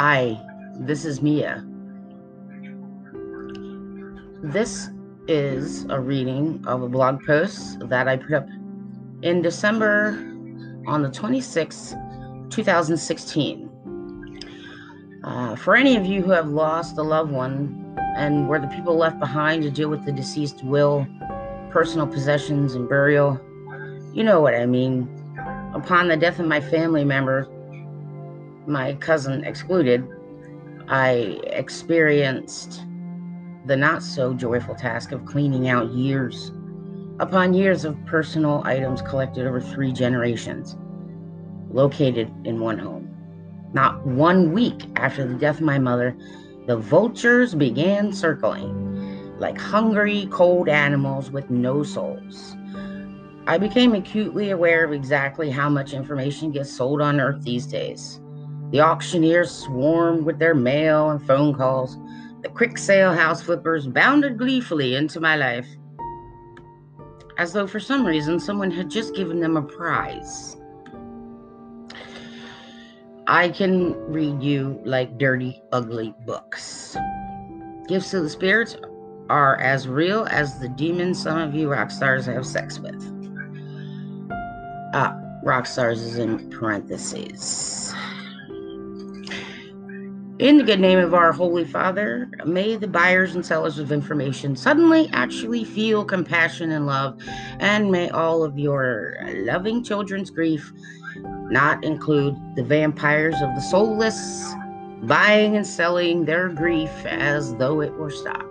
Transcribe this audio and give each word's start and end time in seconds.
Hi, 0.00 0.38
this 0.78 1.04
is 1.04 1.20
Mia. 1.22 1.66
This 4.44 4.90
is 5.26 5.86
a 5.90 5.98
reading 5.98 6.64
of 6.68 6.84
a 6.84 6.88
blog 6.88 7.20
post 7.26 7.80
that 7.88 8.06
I 8.06 8.16
put 8.16 8.32
up 8.32 8.46
in 9.22 9.42
December 9.42 10.10
on 10.86 11.02
the 11.02 11.08
26th, 11.08 11.98
2016. 12.48 14.40
Uh, 15.24 15.56
for 15.56 15.74
any 15.74 15.96
of 15.96 16.06
you 16.06 16.22
who 16.22 16.30
have 16.30 16.48
lost 16.48 16.96
a 16.96 17.02
loved 17.02 17.32
one 17.32 17.92
and 18.16 18.48
were 18.48 18.60
the 18.60 18.68
people 18.68 18.96
left 18.96 19.18
behind 19.18 19.64
to 19.64 19.70
deal 19.72 19.88
with 19.88 20.04
the 20.04 20.12
deceased 20.12 20.62
will, 20.62 21.08
personal 21.70 22.06
possessions, 22.06 22.76
and 22.76 22.88
burial, 22.88 23.40
you 24.14 24.22
know 24.22 24.40
what 24.40 24.54
I 24.54 24.64
mean. 24.64 25.08
Upon 25.74 26.06
the 26.06 26.16
death 26.16 26.38
of 26.38 26.46
my 26.46 26.60
family 26.60 27.04
member, 27.04 27.48
my 28.68 28.94
cousin 28.94 29.44
excluded, 29.44 30.06
I 30.88 31.40
experienced 31.44 32.82
the 33.66 33.76
not 33.76 34.02
so 34.02 34.34
joyful 34.34 34.74
task 34.74 35.12
of 35.12 35.24
cleaning 35.24 35.68
out 35.68 35.90
years 35.90 36.52
upon 37.20 37.52
years 37.52 37.84
of 37.84 37.96
personal 38.06 38.62
items 38.64 39.02
collected 39.02 39.46
over 39.46 39.60
three 39.60 39.92
generations, 39.92 40.76
located 41.70 42.32
in 42.44 42.60
one 42.60 42.78
home. 42.78 43.14
Not 43.72 44.06
one 44.06 44.52
week 44.52 44.84
after 44.96 45.26
the 45.26 45.34
death 45.34 45.56
of 45.56 45.62
my 45.62 45.78
mother, 45.78 46.16
the 46.66 46.76
vultures 46.76 47.54
began 47.54 48.12
circling 48.12 48.88
like 49.38 49.58
hungry, 49.58 50.26
cold 50.30 50.68
animals 50.68 51.30
with 51.30 51.48
no 51.48 51.82
souls. 51.82 52.56
I 53.46 53.56
became 53.56 53.94
acutely 53.94 54.50
aware 54.50 54.84
of 54.84 54.92
exactly 54.92 55.50
how 55.50 55.68
much 55.68 55.92
information 55.92 56.50
gets 56.50 56.70
sold 56.70 57.00
on 57.00 57.20
Earth 57.20 57.42
these 57.42 57.66
days. 57.66 58.20
The 58.70 58.80
auctioneers 58.80 59.50
swarmed 59.50 60.24
with 60.24 60.38
their 60.38 60.54
mail 60.54 61.10
and 61.10 61.26
phone 61.26 61.54
calls. 61.54 61.96
The 62.42 62.48
quick 62.48 62.76
sale 62.76 63.14
house 63.14 63.42
flippers 63.42 63.86
bounded 63.86 64.38
gleefully 64.38 64.94
into 64.94 65.20
my 65.20 65.36
life, 65.36 65.66
as 67.38 67.52
though 67.52 67.66
for 67.66 67.80
some 67.80 68.06
reason 68.06 68.38
someone 68.38 68.70
had 68.70 68.90
just 68.90 69.14
given 69.14 69.40
them 69.40 69.56
a 69.56 69.62
prize. 69.62 70.56
I 73.26 73.48
can 73.48 73.94
read 74.10 74.42
you 74.42 74.80
like 74.84 75.18
dirty, 75.18 75.62
ugly 75.72 76.14
books. 76.26 76.96
Gifts 77.86 78.14
of 78.14 78.22
the 78.22 78.30
spirits 78.30 78.76
are 79.30 79.60
as 79.60 79.88
real 79.88 80.26
as 80.30 80.58
the 80.58 80.68
demons 80.68 81.22
some 81.22 81.38
of 81.38 81.54
you 81.54 81.70
rock 81.70 81.90
stars 81.90 82.26
have 82.26 82.46
sex 82.46 82.78
with. 82.78 83.02
Ah, 84.94 85.18
rock 85.42 85.66
stars 85.66 86.00
is 86.00 86.16
in 86.18 86.50
parentheses. 86.50 87.94
In 90.38 90.56
the 90.56 90.62
good 90.62 90.78
name 90.78 91.00
of 91.00 91.14
our 91.14 91.32
Holy 91.32 91.64
Father, 91.64 92.30
may 92.44 92.76
the 92.76 92.86
buyers 92.86 93.34
and 93.34 93.44
sellers 93.44 93.80
of 93.80 93.90
information 93.90 94.54
suddenly 94.54 95.10
actually 95.12 95.64
feel 95.64 96.04
compassion 96.04 96.70
and 96.70 96.86
love, 96.86 97.20
and 97.58 97.90
may 97.90 98.08
all 98.10 98.44
of 98.44 98.56
your 98.56 99.16
loving 99.38 99.82
children's 99.82 100.30
grief 100.30 100.72
not 101.50 101.82
include 101.82 102.36
the 102.54 102.62
vampires 102.62 103.34
of 103.42 103.52
the 103.56 103.60
soulless 103.60 104.54
buying 105.02 105.56
and 105.56 105.66
selling 105.66 106.24
their 106.24 106.48
grief 106.48 107.04
as 107.06 107.56
though 107.56 107.80
it 107.80 107.92
were 107.94 108.10
stock. 108.10 108.46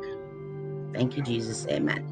Thank 0.94 1.16
you, 1.16 1.24
Jesus. 1.24 1.66
Amen. 1.68 2.04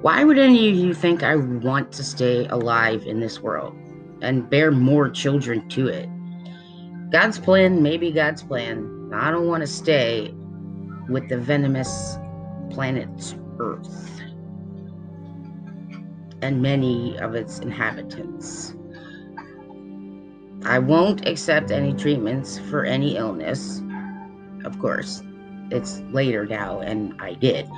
Why 0.00 0.24
would 0.24 0.38
any 0.38 0.68
of 0.70 0.74
you 0.74 0.92
think 0.92 1.22
I 1.22 1.36
want 1.36 1.92
to 1.92 2.02
stay 2.02 2.46
alive 2.46 3.06
in 3.06 3.20
this 3.20 3.38
world 3.38 3.76
and 4.22 4.50
bear 4.50 4.72
more 4.72 5.08
children 5.08 5.68
to 5.68 5.86
it? 5.86 6.08
God's 7.12 7.38
plan 7.38 7.82
may 7.82 7.98
be 7.98 8.10
God's 8.10 8.42
plan. 8.42 9.10
I 9.12 9.30
don't 9.30 9.46
want 9.46 9.60
to 9.60 9.66
stay 9.66 10.32
with 11.10 11.28
the 11.28 11.36
venomous 11.36 12.16
planet 12.70 13.34
Earth 13.58 14.22
and 16.40 16.62
many 16.62 17.18
of 17.18 17.34
its 17.34 17.58
inhabitants. 17.58 18.74
I 20.64 20.78
won't 20.78 21.28
accept 21.28 21.70
any 21.70 21.92
treatments 21.92 22.58
for 22.58 22.86
any 22.86 23.18
illness. 23.18 23.82
Of 24.64 24.78
course, 24.78 25.22
it's 25.70 26.00
later 26.12 26.46
now, 26.46 26.80
and 26.80 27.14
I 27.20 27.34
did. 27.34 27.68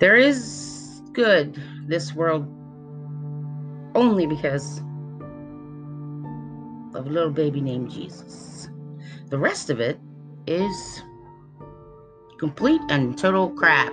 There 0.00 0.16
is 0.16 1.00
good 1.12 1.62
this 1.86 2.12
world 2.12 2.48
only 3.94 4.26
because 4.26 4.82
of 6.94 7.06
a 7.06 7.10
little 7.10 7.30
baby 7.30 7.60
named 7.60 7.90
Jesus. 7.90 8.68
The 9.28 9.38
rest 9.38 9.70
of 9.70 9.80
it 9.80 9.98
is 10.46 11.02
complete 12.38 12.80
and 12.88 13.16
total 13.18 13.50
crap. 13.50 13.92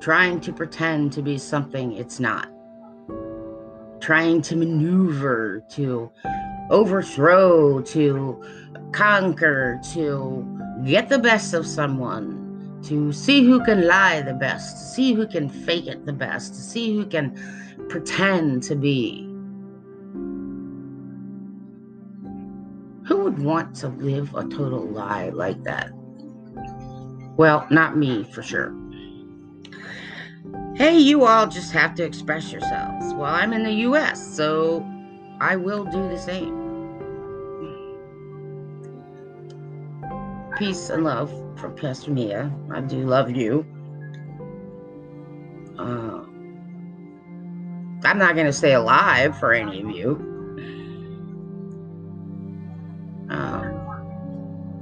Trying 0.00 0.40
to 0.40 0.52
pretend 0.52 1.12
to 1.12 1.22
be 1.22 1.38
something 1.38 1.92
it's 1.92 2.18
not. 2.18 2.50
Trying 4.00 4.42
to 4.42 4.56
maneuver, 4.56 5.62
to 5.70 6.10
overthrow, 6.70 7.80
to 7.82 8.42
conquer, 8.92 9.80
to 9.92 10.58
get 10.84 11.08
the 11.08 11.18
best 11.18 11.54
of 11.54 11.66
someone, 11.66 12.80
to 12.84 13.12
see 13.12 13.44
who 13.44 13.64
can 13.64 13.86
lie 13.86 14.22
the 14.22 14.34
best, 14.34 14.76
to 14.76 14.82
see 14.94 15.12
who 15.12 15.26
can 15.26 15.48
fake 15.48 15.86
it 15.86 16.04
the 16.04 16.12
best, 16.12 16.54
to 16.54 16.60
see 16.60 16.96
who 16.96 17.06
can 17.06 17.86
pretend 17.88 18.64
to 18.64 18.74
be 18.74 19.31
would 23.32 23.44
want 23.44 23.74
to 23.76 23.88
live 23.88 24.34
a 24.34 24.42
total 24.42 24.86
lie 24.86 25.30
like 25.30 25.62
that? 25.64 25.90
Well, 27.36 27.66
not 27.70 27.96
me 27.96 28.24
for 28.24 28.42
sure. 28.42 28.74
Hey, 30.74 30.98
you 30.98 31.24
all 31.24 31.46
just 31.46 31.72
have 31.72 31.94
to 31.94 32.04
express 32.04 32.52
yourselves. 32.52 33.14
Well, 33.14 33.24
I'm 33.24 33.52
in 33.52 33.62
the 33.62 33.72
US, 33.88 34.36
so 34.36 34.86
I 35.40 35.56
will 35.56 35.84
do 35.84 36.08
the 36.08 36.18
same. 36.18 36.60
Peace 40.58 40.90
and 40.90 41.04
love 41.04 41.30
from 41.58 41.74
Pastor 41.74 42.10
Mia. 42.10 42.52
I 42.70 42.80
do 42.80 42.98
love 43.06 43.30
you. 43.30 43.66
Uh, 45.78 46.24
I'm 48.04 48.18
not 48.18 48.34
going 48.34 48.46
to 48.46 48.52
stay 48.52 48.74
alive 48.74 49.38
for 49.38 49.54
any 49.54 49.80
of 49.80 49.90
you. 49.90 50.31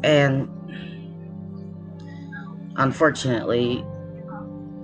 And 0.02 0.48
unfortunately, 2.76 3.84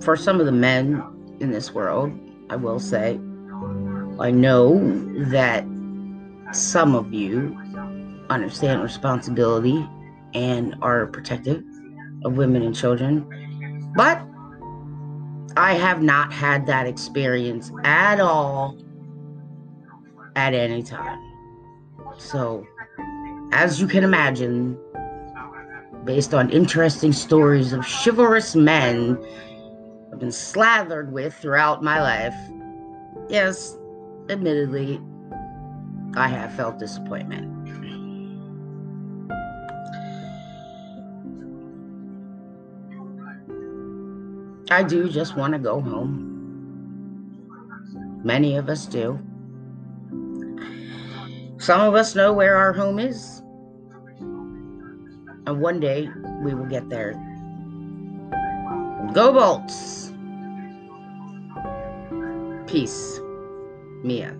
for 0.01 0.15
some 0.15 0.39
of 0.39 0.45
the 0.45 0.51
men 0.51 1.03
in 1.39 1.51
this 1.51 1.73
world, 1.73 2.11
I 2.49 2.55
will 2.55 2.79
say, 2.79 3.19
I 4.19 4.31
know 4.31 4.79
that 5.29 5.65
some 6.51 6.95
of 6.95 7.13
you 7.13 7.57
understand 8.29 8.81
responsibility 8.81 9.87
and 10.33 10.75
are 10.81 11.07
protective 11.07 11.63
of 12.23 12.37
women 12.37 12.61
and 12.61 12.75
children, 12.75 13.25
but 13.95 14.21
I 15.55 15.73
have 15.73 16.01
not 16.01 16.31
had 16.31 16.65
that 16.67 16.85
experience 16.85 17.71
at 17.83 18.19
all 18.19 18.77
at 20.35 20.53
any 20.53 20.83
time. 20.83 21.19
So, 22.17 22.65
as 23.51 23.81
you 23.81 23.87
can 23.87 24.03
imagine, 24.03 24.77
based 26.07 26.33
on 26.33 26.49
interesting 26.51 27.11
stories 27.11 27.73
of 27.73 27.85
chivalrous 27.85 28.55
men 28.55 29.21
I've 30.09 30.19
been 30.19 30.31
slathered 30.31 31.11
with 31.11 31.35
throughout 31.35 31.83
my 31.83 32.01
life. 32.01 32.33
Yes, 33.29 33.77
admittedly, 34.29 35.01
I 36.15 36.29
have 36.29 36.53
felt 36.55 36.79
disappointment. 36.79 37.53
I 44.71 44.83
do 44.83 45.09
just 45.09 45.35
want 45.35 45.53
to 45.53 45.59
go 45.59 45.81
home. 45.81 46.23
Many 48.23 48.55
of 48.55 48.69
us 48.69 48.85
do. 48.85 49.19
Some 51.59 51.81
of 51.81 51.95
us 51.95 52.15
know 52.15 52.31
where 52.31 52.55
our 52.55 52.71
home 52.71 52.97
is. 52.97 53.43
And 55.47 55.61
one 55.61 55.79
day 55.79 56.09
we 56.41 56.53
will 56.53 56.65
get 56.65 56.89
there. 56.89 57.13
Go 59.13 59.31
Bolts! 59.31 60.11
Peace. 62.69 63.21
Mia. 64.03 64.35